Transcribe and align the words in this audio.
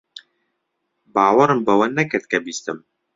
باوەڕم 1.13 1.59
بەوە 1.67 1.87
نەکرد 1.97 2.25
کە 2.31 2.37
بیستم. 2.45 2.77